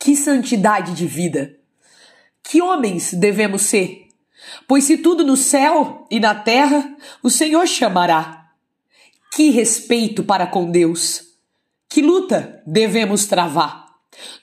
[0.00, 1.56] Que santidade de vida!
[2.42, 4.08] Que homens devemos ser?
[4.66, 8.48] Pois se tudo no céu e na terra o Senhor chamará.
[9.32, 11.22] Que respeito para com Deus!
[11.86, 13.88] Que luta devemos travar?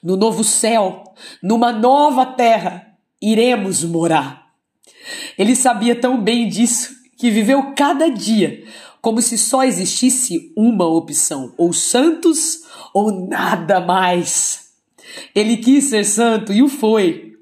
[0.02, 1.04] No novo céu,
[1.42, 4.52] numa nova terra, iremos morar.
[5.38, 8.64] Ele sabia tão bem disso que viveu cada dia
[9.02, 12.64] como se só existisse uma opção, ou santos
[12.94, 14.57] ou nada mais.
[15.34, 17.34] Ele quis ser santo e o foi.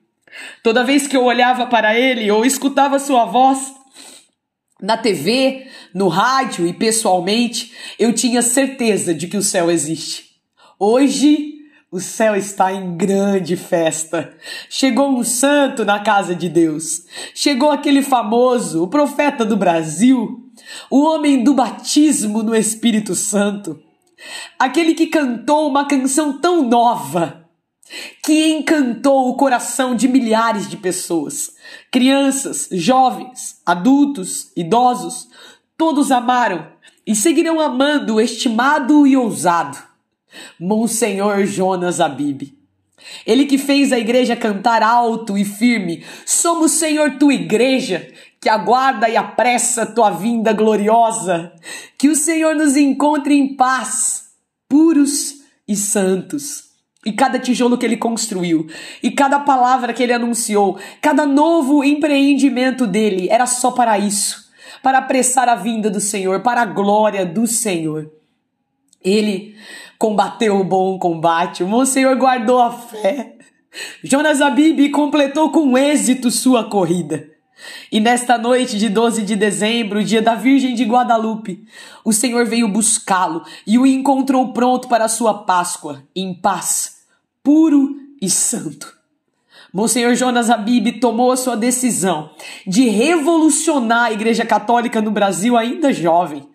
[0.64, 3.74] Toda vez que eu olhava para ele ou escutava sua voz
[4.82, 10.26] na TV, no rádio e pessoalmente, eu tinha certeza de que o céu existe.
[10.78, 11.56] Hoje,
[11.90, 14.36] o céu está em grande festa.
[14.70, 17.06] Chegou um santo na casa de Deus.
[17.34, 20.52] Chegou aquele famoso, o profeta do Brasil,
[20.90, 23.80] o homem do batismo no Espírito Santo.
[24.60, 27.45] Aquele que cantou uma canção tão nova
[28.24, 31.52] que encantou o coração de milhares de pessoas.
[31.92, 35.28] Crianças, jovens, adultos, idosos,
[35.78, 36.68] todos amaram
[37.06, 39.78] e seguirão amando o estimado e ousado
[40.60, 42.54] Monsenhor Jonas Abib.
[43.26, 49.08] Ele que fez a igreja cantar alto e firme: Somos, Senhor, tua igreja, que aguarda
[49.08, 51.54] e apressa tua vinda gloriosa.
[51.98, 54.30] Que o Senhor nos encontre em paz,
[54.68, 55.36] puros
[55.68, 56.65] e santos.
[57.06, 58.68] E cada tijolo que ele construiu,
[59.04, 63.28] e cada palavra que ele anunciou, cada novo empreendimento dele.
[63.30, 64.50] Era só para isso,
[64.82, 68.12] para apressar a vinda do Senhor, para a glória do Senhor.
[69.04, 69.56] Ele
[70.00, 73.36] combateu o bom combate, o Monsenhor guardou a fé.
[74.04, 77.30] Jonas Abib completou com êxito sua corrida.
[77.92, 81.66] E nesta noite de 12 de dezembro, dia da Virgem de Guadalupe,
[82.04, 86.95] o Senhor veio buscá-lo e o encontrou pronto para a sua Páscoa, em paz,
[87.46, 88.92] puro e santo.
[89.72, 92.32] Monsenhor Jonas Abib tomou a sua decisão
[92.66, 96.50] de revolucionar a Igreja Católica no Brasil ainda jovem.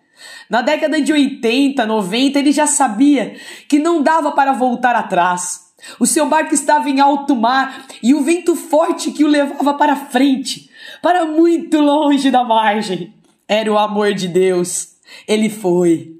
[0.49, 3.35] Na década de 80, 90, ele já sabia
[3.69, 5.71] que não dava para voltar atrás.
[5.97, 9.95] O seu barco estava em alto mar e o vento forte que o levava para
[9.95, 10.69] frente,
[11.01, 13.13] para muito longe da margem,
[13.47, 14.95] era o amor de Deus.
[15.27, 16.17] Ele foi.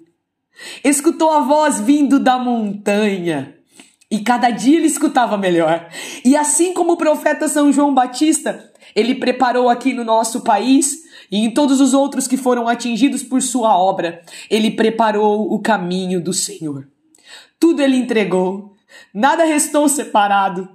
[0.83, 3.60] Escutou a voz vindo da montanha.
[4.11, 5.87] E cada dia ele escutava melhor.
[6.25, 11.37] E assim como o profeta São João Batista, ele preparou aqui no nosso país e
[11.37, 16.33] em todos os outros que foram atingidos por sua obra, ele preparou o caminho do
[16.33, 16.87] Senhor.
[17.57, 18.75] Tudo ele entregou,
[19.13, 20.67] nada restou separado.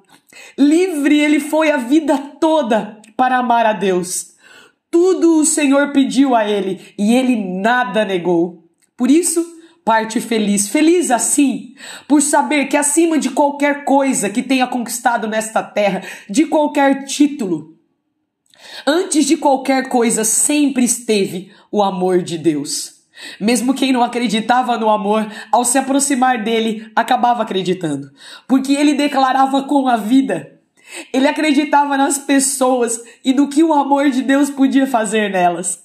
[0.56, 4.34] Livre ele foi a vida toda para amar a Deus.
[4.90, 8.64] Tudo o Senhor pediu a ele e ele nada negou.
[8.96, 9.44] Por isso,
[9.86, 11.76] parte feliz, feliz assim,
[12.08, 17.76] por saber que acima de qualquer coisa que tenha conquistado nesta terra, de qualquer título,
[18.86, 22.96] Antes de qualquer coisa, sempre esteve o amor de Deus.
[23.40, 28.10] Mesmo quem não acreditava no amor, ao se aproximar dele, acabava acreditando,
[28.46, 30.52] porque ele declarava com a vida.
[31.12, 35.82] Ele acreditava nas pessoas e no que o amor de Deus podia fazer nelas.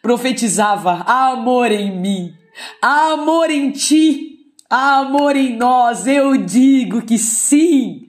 [0.00, 2.37] Profetizava: amor em mim,
[2.82, 6.06] há amor em ti, há amor em nós.
[6.06, 8.08] Eu digo que sim.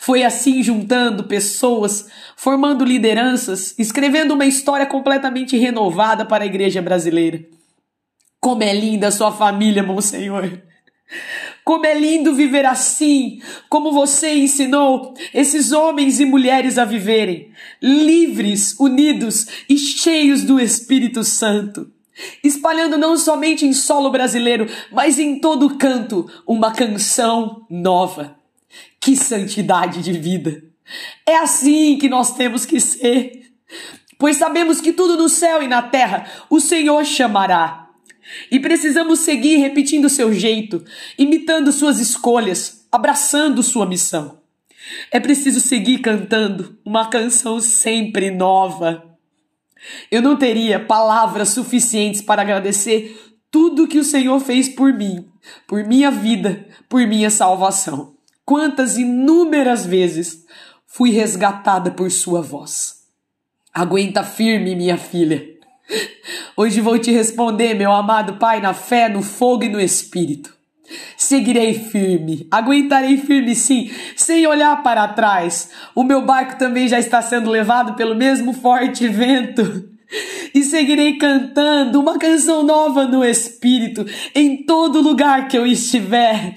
[0.00, 7.44] Foi assim juntando pessoas, formando lideranças, escrevendo uma história completamente renovada para a igreja brasileira.
[8.40, 10.60] Como é linda a sua família, Monsenhor!
[11.64, 17.50] Como é lindo viver assim, como você ensinou esses homens e mulheres a viverem,
[17.82, 21.90] livres, unidos e cheios do Espírito Santo,
[22.42, 28.36] espalhando não somente em solo brasileiro, mas em todo canto uma canção nova
[29.06, 30.64] que santidade de vida!
[31.24, 33.52] É assim que nós temos que ser.
[34.18, 37.88] Pois sabemos que tudo no céu e na terra o Senhor chamará.
[38.50, 40.84] E precisamos seguir repetindo seu jeito,
[41.16, 44.40] imitando suas escolhas, abraçando sua missão.
[45.12, 49.15] É preciso seguir cantando uma canção sempre nova.
[50.10, 53.16] Eu não teria palavras suficientes para agradecer
[53.50, 55.28] tudo que o Senhor fez por mim,
[55.66, 58.14] por minha vida, por minha salvação.
[58.44, 60.44] Quantas inúmeras vezes
[60.86, 63.02] fui resgatada por sua voz.
[63.72, 65.46] Aguenta firme, minha filha.
[66.56, 70.55] Hoje vou te responder, meu amado Pai, na fé, no fogo e no espírito.
[71.26, 75.70] Seguirei firme, aguentarei firme sim, sem olhar para trás.
[75.92, 79.90] O meu barco também já está sendo levado pelo mesmo forte vento.
[80.54, 84.06] e seguirei cantando uma canção nova no espírito
[84.36, 86.54] em todo lugar que eu estiver.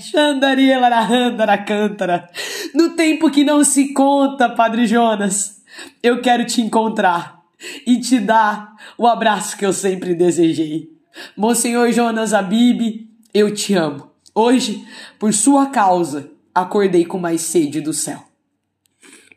[1.58, 2.30] Cantara.
[2.72, 5.64] No tempo que não se conta, Padre Jonas,
[6.04, 7.42] eu quero te encontrar
[7.88, 10.90] e te dar o abraço que eu sempre desejei.
[11.36, 14.09] Monsenhor Jonas Abib, eu te amo.
[14.34, 14.88] Hoje,
[15.18, 18.29] por sua causa, acordei com mais sede do céu.